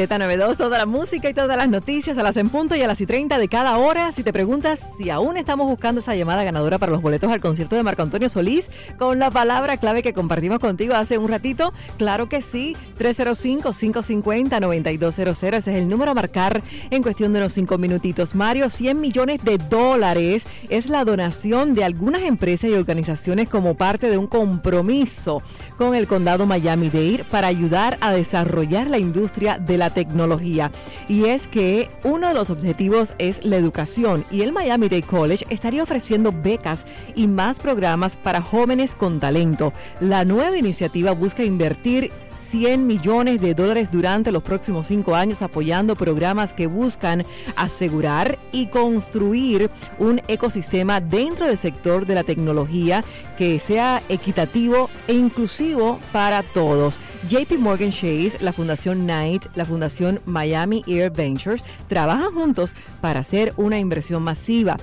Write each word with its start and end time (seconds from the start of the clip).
Z92, 0.00 0.56
toda 0.56 0.78
la 0.78 0.86
música 0.86 1.28
y 1.28 1.34
todas 1.34 1.58
las 1.58 1.68
noticias 1.68 2.16
a 2.16 2.22
las 2.22 2.38
en 2.38 2.48
punto 2.48 2.74
y 2.74 2.80
a 2.82 2.86
las 2.86 3.02
y 3.02 3.06
30 3.06 3.36
de 3.38 3.48
cada 3.48 3.76
hora. 3.76 4.12
Si 4.12 4.22
te 4.22 4.32
preguntas 4.32 4.80
si 4.96 5.10
aún 5.10 5.36
estamos 5.36 5.66
buscando 5.66 6.00
esa 6.00 6.14
llamada 6.14 6.42
ganadora 6.42 6.78
para 6.78 6.90
los 6.90 7.02
boletos 7.02 7.30
al 7.30 7.40
concierto 7.40 7.76
de 7.76 7.82
Marco 7.82 8.00
Antonio 8.02 8.30
Solís 8.30 8.70
con 8.98 9.18
la 9.18 9.30
palabra 9.30 9.76
clave 9.76 10.02
que 10.02 10.14
compartimos 10.14 10.58
contigo 10.58 10.94
hace 10.94 11.18
un 11.18 11.28
ratito, 11.28 11.74
claro 11.98 12.30
que 12.30 12.40
sí, 12.40 12.78
305-550-9200, 12.98 15.54
ese 15.54 15.72
es 15.72 15.76
el 15.76 15.86
número 15.88 16.12
a 16.12 16.14
marcar 16.14 16.62
en 16.90 17.02
cuestión 17.02 17.34
de 17.34 17.40
unos 17.40 17.52
5 17.52 17.76
minutitos. 17.76 18.34
Mario, 18.34 18.70
100 18.70 18.98
millones 19.00 19.44
de 19.44 19.58
dólares 19.58 20.44
es 20.70 20.86
la 20.86 21.04
donación 21.04 21.74
de 21.74 21.84
algunas 21.84 22.22
empresas 22.22 22.70
y 22.70 22.74
organizaciones 22.74 23.48
como 23.48 23.74
parte 23.74 24.08
de 24.08 24.16
un 24.16 24.26
compromiso 24.26 25.42
con 25.76 25.94
el 25.94 26.06
condado 26.06 26.46
Miami-Dade 26.46 27.24
para 27.30 27.48
ayudar 27.48 27.98
a 28.00 28.12
desarrollar 28.12 28.88
la 28.88 28.98
industria 28.98 29.58
de 29.58 29.78
la 29.78 29.89
tecnología. 29.94 30.70
Y 31.08 31.26
es 31.26 31.46
que 31.46 31.88
uno 32.04 32.28
de 32.28 32.34
los 32.34 32.50
objetivos 32.50 33.14
es 33.18 33.44
la 33.44 33.56
educación 33.56 34.24
y 34.30 34.42
el 34.42 34.52
Miami 34.52 34.88
Dade 34.88 35.02
College 35.02 35.46
estaría 35.50 35.82
ofreciendo 35.82 36.32
becas 36.32 36.86
y 37.14 37.26
más 37.26 37.58
programas 37.58 38.16
para 38.16 38.40
jóvenes 38.40 38.94
con 38.94 39.20
talento. 39.20 39.72
La 40.00 40.24
nueva 40.24 40.56
iniciativa 40.56 41.12
busca 41.12 41.44
invertir 41.44 42.10
100 42.50 42.86
millones 42.86 43.40
de 43.40 43.54
dólares 43.54 43.90
durante 43.92 44.32
los 44.32 44.42
próximos 44.42 44.88
cinco 44.88 45.14
años 45.14 45.40
apoyando 45.40 45.94
programas 45.94 46.52
que 46.52 46.66
buscan 46.66 47.24
asegurar 47.56 48.38
y 48.52 48.66
construir 48.66 49.70
un 49.98 50.20
ecosistema 50.26 51.00
dentro 51.00 51.46
del 51.46 51.58
sector 51.58 52.06
de 52.06 52.14
la 52.14 52.24
tecnología 52.24 53.04
que 53.38 53.58
sea 53.58 54.02
equitativo 54.08 54.90
e 55.06 55.14
inclusivo 55.14 56.00
para 56.12 56.42
todos. 56.42 56.98
JP 57.28 57.58
Morgan 57.58 57.92
Chase, 57.92 58.38
la 58.40 58.52
Fundación 58.52 59.04
Knight, 59.04 59.44
la 59.54 59.64
Fundación 59.64 60.20
Miami 60.24 60.82
Air 60.86 61.10
Ventures 61.10 61.62
trabajan 61.88 62.32
juntos 62.32 62.70
para 63.00 63.20
hacer 63.20 63.52
una 63.56 63.78
inversión 63.78 64.22
masiva. 64.22 64.78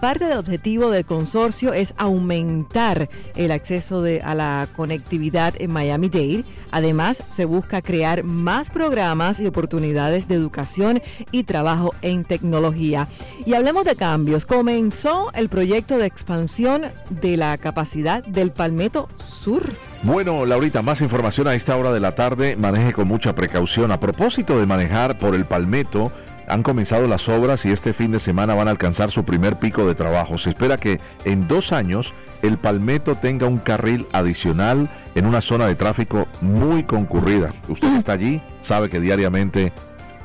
Parte 0.00 0.24
del 0.24 0.38
objetivo 0.38 0.88
del 0.88 1.04
consorcio 1.04 1.74
es 1.74 1.92
aumentar 1.98 3.10
el 3.36 3.50
acceso 3.50 4.02
a 4.24 4.34
la 4.34 4.68
conectividad 4.74 5.52
en 5.58 5.70
Miami-Dade. 5.72 6.44
Además, 6.70 7.22
se 7.36 7.44
busca 7.44 7.82
crear 7.82 8.24
más 8.24 8.70
programas 8.70 9.38
y 9.40 9.46
oportunidades 9.46 10.26
de 10.26 10.36
educación 10.36 11.02
y 11.32 11.44
trabajo 11.44 11.94
en 12.00 12.24
tecnología. 12.24 13.08
Y 13.44 13.52
hablemos 13.52 13.84
de 13.84 13.94
cambios. 13.94 14.46
Comenzó 14.46 15.30
el 15.34 15.50
proyecto 15.50 15.98
de 15.98 16.06
expansión 16.06 16.86
de 17.10 17.36
la 17.36 17.58
capacidad 17.58 18.24
del 18.24 18.52
Palmetto 18.52 19.08
Sur. 19.28 19.74
Bueno, 20.02 20.46
Laurita, 20.46 20.80
más 20.80 21.02
información 21.02 21.46
a 21.46 21.54
esta 21.54 21.76
hora 21.76 21.92
de 21.92 22.00
la 22.00 22.14
tarde. 22.14 22.56
Maneje 22.56 22.94
con 22.94 23.06
mucha 23.06 23.34
precaución. 23.34 23.92
A 23.92 24.00
propósito 24.00 24.58
de 24.58 24.64
manejar 24.64 25.18
por 25.18 25.34
el 25.34 25.44
Palmetto, 25.44 26.10
han 26.50 26.62
comenzado 26.62 27.06
las 27.06 27.28
obras 27.28 27.64
y 27.64 27.70
este 27.70 27.92
fin 27.92 28.12
de 28.12 28.20
semana 28.20 28.54
van 28.54 28.68
a 28.68 28.72
alcanzar 28.72 29.10
su 29.10 29.24
primer 29.24 29.58
pico 29.58 29.86
de 29.86 29.94
trabajo. 29.94 30.38
Se 30.38 30.50
espera 30.50 30.78
que 30.78 31.00
en 31.24 31.48
dos 31.48 31.72
años 31.72 32.12
el 32.42 32.58
Palmetto 32.58 33.16
tenga 33.16 33.46
un 33.46 33.58
carril 33.58 34.06
adicional 34.12 34.90
en 35.14 35.26
una 35.26 35.40
zona 35.40 35.66
de 35.66 35.74
tráfico 35.74 36.26
muy 36.40 36.84
concurrida. 36.84 37.52
Usted 37.68 37.92
que 37.92 37.98
está 37.98 38.12
allí 38.12 38.42
sabe 38.62 38.88
que 38.88 39.00
diariamente 39.00 39.72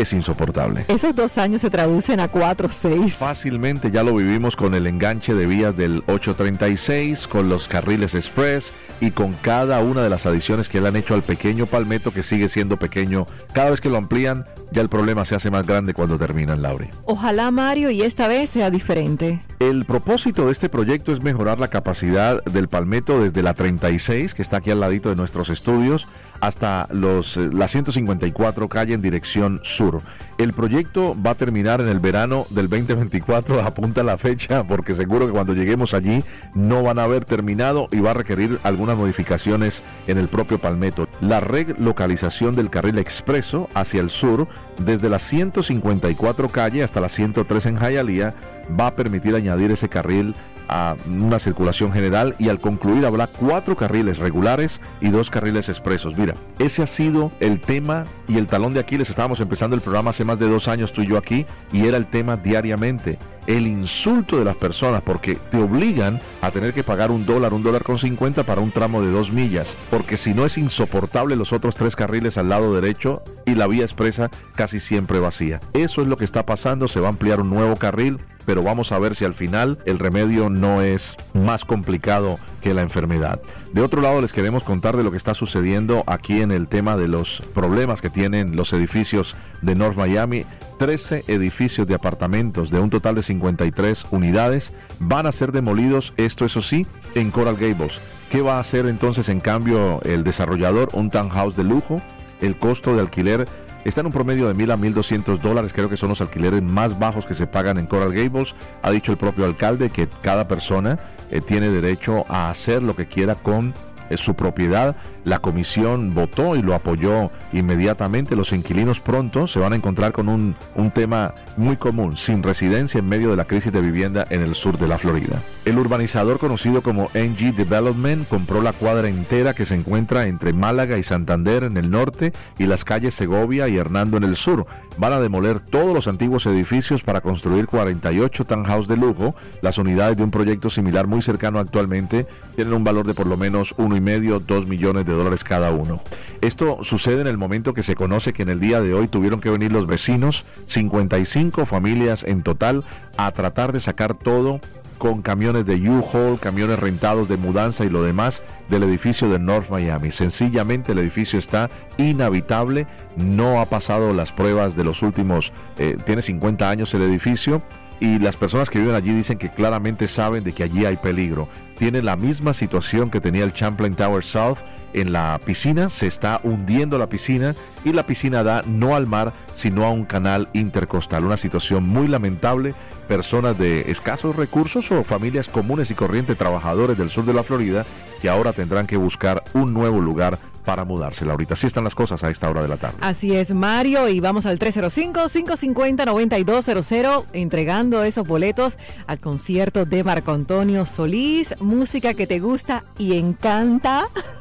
es 0.00 0.12
insoportable. 0.12 0.84
Esos 0.88 1.14
dos 1.14 1.38
años 1.38 1.60
se 1.60 1.70
traducen 1.70 2.20
a 2.20 2.28
cuatro, 2.28 2.68
seis. 2.70 3.14
Fácilmente 3.14 3.90
ya 3.90 4.02
lo 4.02 4.14
vivimos 4.14 4.56
con 4.56 4.74
el 4.74 4.86
enganche 4.86 5.34
de 5.34 5.46
vías 5.46 5.76
del 5.76 6.02
836, 6.06 7.26
con 7.26 7.48
los 7.48 7.68
carriles 7.68 8.14
express 8.14 8.72
y 9.00 9.10
con 9.10 9.34
cada 9.34 9.80
una 9.80 10.02
de 10.02 10.10
las 10.10 10.26
adiciones 10.26 10.68
que 10.68 10.80
le 10.80 10.88
han 10.88 10.96
hecho 10.96 11.14
al 11.14 11.22
pequeño 11.22 11.66
palmeto 11.66 12.12
que 12.12 12.22
sigue 12.22 12.48
siendo 12.48 12.78
pequeño. 12.78 13.26
Cada 13.52 13.70
vez 13.70 13.80
que 13.80 13.88
lo 13.88 13.96
amplían, 13.96 14.44
ya 14.72 14.82
el 14.82 14.88
problema 14.88 15.24
se 15.24 15.34
hace 15.34 15.50
más 15.50 15.66
grande 15.66 15.94
cuando 15.94 16.18
terminan, 16.18 16.62
Laure. 16.62 16.90
Ojalá, 17.04 17.50
Mario, 17.50 17.90
y 17.90 18.02
esta 18.02 18.28
vez 18.28 18.50
sea 18.50 18.70
diferente. 18.70 19.40
El 19.60 19.84
propósito 19.84 20.46
de 20.46 20.52
este 20.52 20.70
proyecto 20.70 21.12
es 21.12 21.22
mejorar 21.22 21.58
la 21.58 21.68
capacidad 21.68 22.42
del 22.44 22.68
palmeto 22.68 23.20
desde 23.20 23.42
la 23.42 23.52
36, 23.52 24.32
que 24.32 24.40
está 24.40 24.56
aquí 24.56 24.70
al 24.70 24.80
ladito 24.80 25.10
de 25.10 25.16
nuestros 25.16 25.50
estudios, 25.50 26.08
hasta 26.40 26.88
los, 26.90 27.36
eh, 27.36 27.50
la 27.52 27.68
154 27.68 28.70
calle 28.70 28.94
en 28.94 29.02
dirección 29.02 29.60
sur. 29.62 30.00
El 30.38 30.54
proyecto 30.54 31.14
va 31.14 31.32
a 31.32 31.34
terminar 31.34 31.82
en 31.82 31.88
el 31.88 32.00
verano 32.00 32.46
del 32.48 32.70
2024, 32.70 33.60
apunta 33.66 34.02
la 34.02 34.16
fecha, 34.16 34.64
porque 34.64 34.94
seguro 34.94 35.26
que 35.26 35.32
cuando 35.32 35.52
lleguemos 35.52 35.92
allí 35.92 36.24
no 36.54 36.82
van 36.82 36.98
a 36.98 37.02
haber 37.02 37.26
terminado 37.26 37.88
y 37.92 38.00
va 38.00 38.12
a 38.12 38.14
requerir 38.14 38.58
algunas 38.62 38.96
modificaciones 38.96 39.82
en 40.06 40.16
el 40.16 40.28
propio 40.28 40.58
Palmetto. 40.58 41.06
La 41.20 41.40
relocalización 41.40 42.56
del 42.56 42.70
carril 42.70 42.98
expreso 42.98 43.68
hacia 43.74 44.00
el 44.00 44.08
sur, 44.08 44.48
desde 44.78 45.10
la 45.10 45.18
154 45.18 46.48
calle 46.48 46.82
hasta 46.82 47.02
la 47.02 47.10
103 47.10 47.66
en 47.66 47.76
Hialeah, 47.76 48.34
va 48.78 48.88
a 48.88 48.96
permitir 48.96 49.34
añadir 49.34 49.70
ese 49.70 49.88
carril 49.88 50.34
a 50.70 50.96
una 51.08 51.40
circulación 51.40 51.92
general 51.92 52.36
y 52.38 52.48
al 52.48 52.60
concluir 52.60 53.04
habrá 53.04 53.26
cuatro 53.26 53.76
carriles 53.76 54.18
regulares 54.18 54.80
y 55.00 55.08
dos 55.08 55.28
carriles 55.28 55.68
expresos. 55.68 56.16
Mira, 56.16 56.34
ese 56.60 56.82
ha 56.84 56.86
sido 56.86 57.32
el 57.40 57.60
tema 57.60 58.04
y 58.28 58.38
el 58.38 58.46
talón 58.46 58.72
de 58.72 58.80
Aquiles. 58.80 59.10
Estábamos 59.10 59.40
empezando 59.40 59.74
el 59.74 59.82
programa 59.82 60.10
hace 60.10 60.24
más 60.24 60.38
de 60.38 60.48
dos 60.48 60.68
años 60.68 60.92
tú 60.92 61.02
y 61.02 61.08
yo 61.08 61.18
aquí 61.18 61.44
y 61.72 61.86
era 61.86 61.96
el 61.96 62.06
tema 62.06 62.36
diariamente. 62.36 63.18
El 63.48 63.66
insulto 63.66 64.38
de 64.38 64.44
las 64.44 64.54
personas 64.54 65.02
porque 65.02 65.34
te 65.34 65.60
obligan 65.60 66.20
a 66.40 66.52
tener 66.52 66.72
que 66.72 66.84
pagar 66.84 67.10
un 67.10 67.26
dólar, 67.26 67.52
un 67.52 67.64
dólar 67.64 67.82
con 67.82 67.98
50 67.98 68.44
para 68.44 68.60
un 68.60 68.70
tramo 68.70 69.02
de 69.02 69.10
dos 69.10 69.32
millas. 69.32 69.76
Porque 69.90 70.16
si 70.16 70.34
no 70.34 70.46
es 70.46 70.56
insoportable 70.56 71.34
los 71.34 71.52
otros 71.52 71.74
tres 71.74 71.96
carriles 71.96 72.38
al 72.38 72.48
lado 72.48 72.72
derecho 72.72 73.24
y 73.44 73.56
la 73.56 73.66
vía 73.66 73.82
expresa 73.82 74.30
casi 74.54 74.78
siempre 74.78 75.18
vacía. 75.18 75.60
Eso 75.72 76.00
es 76.00 76.06
lo 76.06 76.16
que 76.16 76.24
está 76.24 76.46
pasando. 76.46 76.86
Se 76.86 77.00
va 77.00 77.08
a 77.08 77.10
ampliar 77.10 77.40
un 77.40 77.50
nuevo 77.50 77.74
carril 77.74 78.18
pero 78.46 78.62
vamos 78.62 78.92
a 78.92 78.98
ver 78.98 79.14
si 79.16 79.24
al 79.24 79.34
final 79.34 79.78
el 79.86 79.98
remedio 79.98 80.50
no 80.50 80.82
es 80.82 81.16
más 81.34 81.64
complicado 81.64 82.38
que 82.60 82.74
la 82.74 82.82
enfermedad. 82.82 83.40
De 83.72 83.82
otro 83.82 84.00
lado, 84.00 84.20
les 84.20 84.32
queremos 84.32 84.62
contar 84.62 84.96
de 84.96 85.04
lo 85.04 85.10
que 85.10 85.16
está 85.16 85.34
sucediendo 85.34 86.04
aquí 86.06 86.40
en 86.40 86.50
el 86.50 86.68
tema 86.68 86.96
de 86.96 87.08
los 87.08 87.42
problemas 87.54 88.00
que 88.00 88.10
tienen 88.10 88.56
los 88.56 88.72
edificios 88.72 89.36
de 89.62 89.74
North 89.74 89.96
Miami. 89.96 90.44
13 90.78 91.24
edificios 91.28 91.86
de 91.86 91.94
apartamentos 91.94 92.70
de 92.70 92.80
un 92.80 92.88
total 92.88 93.14
de 93.14 93.22
53 93.22 94.06
unidades 94.10 94.72
van 94.98 95.26
a 95.26 95.32
ser 95.32 95.52
demolidos, 95.52 96.14
esto 96.16 96.46
eso 96.46 96.62
sí, 96.62 96.86
en 97.14 97.30
Coral 97.30 97.56
Gables. 97.56 98.00
¿Qué 98.30 98.42
va 98.42 98.56
a 98.56 98.60
hacer 98.60 98.86
entonces 98.86 99.28
en 99.28 99.40
cambio 99.40 100.00
el 100.02 100.24
desarrollador? 100.24 100.88
Un 100.92 101.10
townhouse 101.10 101.56
de 101.56 101.64
lujo. 101.64 102.00
El 102.40 102.56
costo 102.56 102.94
de 102.94 103.00
alquiler 103.00 103.48
Está 103.84 104.00
en 104.00 104.06
un 104.06 104.12
promedio 104.12 104.46
de 104.46 104.54
mil 104.54 104.70
a 104.70 104.76
mil 104.76 104.92
doscientos 104.92 105.40
dólares, 105.40 105.72
creo 105.72 105.88
que 105.88 105.96
son 105.96 106.10
los 106.10 106.20
alquileres 106.20 106.62
más 106.62 106.98
bajos 106.98 107.24
que 107.24 107.34
se 107.34 107.46
pagan 107.46 107.78
en 107.78 107.86
Coral 107.86 108.12
Gables. 108.12 108.54
Ha 108.82 108.90
dicho 108.90 109.10
el 109.10 109.18
propio 109.18 109.46
alcalde 109.46 109.88
que 109.88 110.06
cada 110.22 110.46
persona 110.46 110.98
eh, 111.30 111.40
tiene 111.40 111.70
derecho 111.70 112.26
a 112.28 112.50
hacer 112.50 112.82
lo 112.82 112.94
que 112.94 113.06
quiera 113.06 113.36
con 113.36 113.72
eh, 114.10 114.18
su 114.18 114.34
propiedad. 114.34 114.96
La 115.24 115.38
comisión 115.38 116.14
votó 116.14 116.56
y 116.56 116.62
lo 116.62 116.74
apoyó 116.74 117.30
inmediatamente. 117.52 118.36
Los 118.36 118.52
inquilinos 118.52 119.00
pronto 119.00 119.46
se 119.46 119.58
van 119.58 119.72
a 119.72 119.76
encontrar 119.76 120.12
con 120.12 120.28
un, 120.28 120.56
un 120.74 120.90
tema 120.90 121.34
muy 121.56 121.76
común, 121.76 122.16
sin 122.16 122.42
residencia 122.42 122.98
en 122.98 123.08
medio 123.08 123.30
de 123.30 123.36
la 123.36 123.44
crisis 123.44 123.72
de 123.72 123.80
vivienda 123.80 124.26
en 124.30 124.42
el 124.42 124.54
sur 124.54 124.78
de 124.78 124.88
la 124.88 124.98
Florida. 124.98 125.42
El 125.64 125.78
urbanizador 125.78 126.38
conocido 126.38 126.82
como 126.82 127.10
NG 127.14 127.54
Development 127.54 128.26
compró 128.28 128.62
la 128.62 128.72
cuadra 128.72 129.08
entera 129.08 129.54
que 129.54 129.66
se 129.66 129.74
encuentra 129.74 130.26
entre 130.26 130.52
Málaga 130.52 130.98
y 130.98 131.02
Santander 131.02 131.64
en 131.64 131.76
el 131.76 131.90
norte 131.90 132.32
y 132.58 132.66
las 132.66 132.84
calles 132.84 133.14
Segovia 133.14 133.68
y 133.68 133.76
Hernando 133.76 134.16
en 134.16 134.24
el 134.24 134.36
sur. 134.36 134.66
Van 134.96 135.12
a 135.12 135.20
demoler 135.20 135.60
todos 135.60 135.94
los 135.94 136.08
antiguos 136.08 136.46
edificios 136.46 137.02
para 137.02 137.20
construir 137.20 137.66
48 137.66 138.44
townhouse 138.44 138.88
de 138.88 138.96
lujo. 138.96 139.34
Las 139.62 139.78
unidades 139.78 140.16
de 140.16 140.24
un 140.24 140.30
proyecto 140.30 140.70
similar 140.70 141.06
muy 141.06 141.22
cercano 141.22 141.58
actualmente 141.58 142.26
tienen 142.56 142.74
un 142.74 142.84
valor 142.84 143.06
de 143.06 143.14
por 143.14 143.26
lo 143.26 143.36
menos 143.36 143.74
uno 143.78 143.96
y 143.96 144.00
medio, 144.00 144.40
dos 144.40 144.66
millones 144.66 145.06
de 145.10 145.16
dólares 145.16 145.44
cada 145.44 145.72
uno. 145.72 146.02
Esto 146.40 146.78
sucede 146.82 147.20
en 147.20 147.26
el 147.26 147.36
momento 147.36 147.74
que 147.74 147.82
se 147.82 147.94
conoce 147.94 148.32
que 148.32 148.42
en 148.42 148.48
el 148.48 148.60
día 148.60 148.80
de 148.80 148.94
hoy 148.94 149.08
tuvieron 149.08 149.40
que 149.40 149.50
venir 149.50 149.72
los 149.72 149.86
vecinos, 149.86 150.44
55 150.66 151.66
familias 151.66 152.24
en 152.24 152.42
total 152.42 152.84
a 153.16 153.30
tratar 153.32 153.72
de 153.72 153.80
sacar 153.80 154.14
todo 154.14 154.60
con 155.00 155.22
camiones 155.22 155.64
de 155.64 155.76
U-Haul, 155.76 156.38
camiones 156.38 156.78
rentados 156.78 157.26
de 157.26 157.38
mudanza 157.38 157.86
y 157.86 157.88
lo 157.88 158.02
demás 158.02 158.42
del 158.68 158.82
edificio 158.82 159.30
de 159.30 159.38
North 159.38 159.70
Miami. 159.70 160.12
Sencillamente 160.12 160.92
el 160.92 160.98
edificio 160.98 161.38
está 161.38 161.70
inhabitable, 161.96 162.86
no 163.16 163.62
ha 163.62 163.70
pasado 163.70 164.12
las 164.12 164.30
pruebas 164.30 164.76
de 164.76 164.84
los 164.84 165.02
últimos, 165.02 165.54
eh, 165.78 165.96
tiene 166.04 166.20
50 166.20 166.68
años 166.68 166.92
el 166.92 167.00
edificio 167.00 167.62
y 167.98 168.18
las 168.18 168.36
personas 168.36 168.68
que 168.68 168.78
viven 168.78 168.94
allí 168.94 169.12
dicen 169.12 169.38
que 169.38 169.50
claramente 169.50 170.06
saben 170.06 170.44
de 170.44 170.52
que 170.52 170.64
allí 170.64 170.84
hay 170.84 170.96
peligro. 170.96 171.48
tiene 171.78 172.02
la 172.02 172.14
misma 172.14 172.52
situación 172.52 173.10
que 173.10 173.22
tenía 173.22 173.42
el 173.44 173.54
Champlain 173.54 173.94
Tower 173.94 174.22
South 174.22 174.58
en 174.92 175.12
la 175.12 175.40
piscina, 175.44 175.90
se 175.90 176.06
está 176.06 176.40
hundiendo 176.42 176.98
la 176.98 177.08
piscina 177.08 177.54
y 177.84 177.92
la 177.92 178.06
piscina 178.06 178.42
da 178.42 178.62
no 178.66 178.94
al 178.94 179.06
mar, 179.06 179.32
sino 179.54 179.84
a 179.84 179.90
un 179.90 180.04
canal 180.04 180.48
intercostal. 180.52 181.24
Una 181.24 181.36
situación 181.36 181.88
muy 181.88 182.08
lamentable. 182.08 182.74
Personas 183.08 183.58
de 183.58 183.90
escasos 183.90 184.36
recursos 184.36 184.90
o 184.92 185.02
familias 185.02 185.48
comunes 185.48 185.90
y 185.90 185.94
corrientes, 185.94 186.38
trabajadores 186.38 186.96
del 186.96 187.10
sur 187.10 187.24
de 187.24 187.34
la 187.34 187.42
Florida, 187.42 187.84
que 188.22 188.28
ahora 188.28 188.52
tendrán 188.52 188.86
que 188.86 188.96
buscar 188.96 189.42
un 189.52 189.74
nuevo 189.74 190.00
lugar 190.00 190.38
para 190.64 190.84
mudarse. 190.84 191.28
Ahorita 191.28 191.56
sí 191.56 191.66
están 191.66 191.82
las 191.84 191.96
cosas 191.96 192.22
a 192.22 192.30
esta 192.30 192.48
hora 192.48 192.62
de 192.62 192.68
la 192.68 192.76
tarde. 192.76 192.98
Así 193.00 193.34
es, 193.34 193.52
Mario, 193.52 194.08
y 194.08 194.20
vamos 194.20 194.46
al 194.46 194.58
305-550-9200, 194.58 197.24
entregando 197.32 198.04
esos 198.04 198.26
boletos 198.26 198.78
al 199.06 199.18
concierto 199.18 199.84
de 199.84 200.04
Marco 200.04 200.32
Antonio 200.32 200.86
Solís, 200.86 201.54
música 201.60 202.14
que 202.14 202.26
te 202.26 202.38
gusta 202.38 202.84
y 202.98 203.16
encanta 203.16 204.08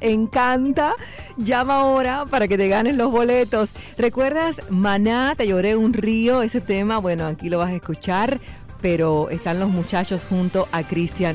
encanta. 0.00 0.94
Llama 1.36 1.76
ahora 1.76 2.24
para 2.26 2.48
que 2.48 2.56
te 2.56 2.68
ganes 2.68 2.96
los 2.96 3.10
boletos. 3.10 3.70
¿Recuerdas 3.96 4.60
Maná, 4.68 5.34
Te 5.36 5.46
lloré 5.46 5.76
un 5.76 5.92
río? 5.92 6.42
Ese 6.42 6.60
tema, 6.60 6.98
bueno, 6.98 7.26
aquí 7.26 7.48
lo 7.48 7.58
vas 7.58 7.70
a 7.70 7.76
escuchar, 7.76 8.40
pero 8.80 9.30
están 9.30 9.60
los 9.60 9.68
muchachos 9.68 10.24
junto 10.28 10.68
a 10.72 10.82
Cristian 10.84 11.18